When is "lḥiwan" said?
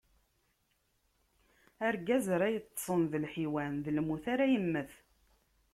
3.23-3.73